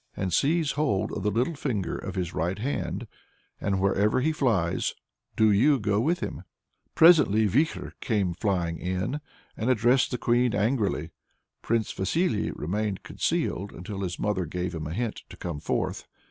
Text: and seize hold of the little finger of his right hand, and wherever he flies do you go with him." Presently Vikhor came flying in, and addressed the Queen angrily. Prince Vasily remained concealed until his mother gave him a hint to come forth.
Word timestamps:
and 0.17 0.33
seize 0.33 0.71
hold 0.71 1.11
of 1.11 1.21
the 1.21 1.29
little 1.29 1.53
finger 1.53 1.95
of 1.95 2.15
his 2.15 2.33
right 2.33 2.57
hand, 2.57 3.05
and 3.59 3.79
wherever 3.79 4.19
he 4.19 4.31
flies 4.31 4.95
do 5.35 5.51
you 5.51 5.77
go 5.79 5.99
with 6.01 6.21
him." 6.21 6.41
Presently 6.95 7.45
Vikhor 7.45 7.91
came 8.01 8.33
flying 8.33 8.79
in, 8.79 9.21
and 9.55 9.69
addressed 9.69 10.09
the 10.09 10.17
Queen 10.17 10.55
angrily. 10.55 11.11
Prince 11.61 11.91
Vasily 11.91 12.49
remained 12.49 13.03
concealed 13.03 13.71
until 13.71 14.01
his 14.01 14.17
mother 14.17 14.47
gave 14.47 14.73
him 14.73 14.87
a 14.87 14.93
hint 14.95 15.21
to 15.29 15.37
come 15.37 15.59
forth. 15.59 16.07